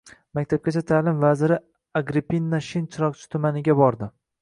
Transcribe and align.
Maktabgacha 0.37 0.83
ta’lim 0.91 1.19
vaziri 1.25 1.59
Agrippina 2.01 2.65
Shin 2.71 2.91
Chiroqchi 2.97 3.33
tumaniga 3.37 3.81
bordi 3.87 4.15